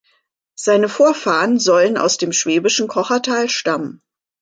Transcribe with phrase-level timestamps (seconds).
[0.57, 4.01] Seine Vorfahren sollen aus dem schwäbischen Kochertal stammen.